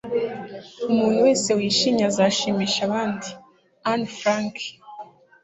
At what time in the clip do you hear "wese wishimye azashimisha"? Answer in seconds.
1.25-2.79